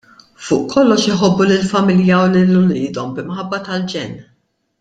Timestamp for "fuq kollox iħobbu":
0.45-1.47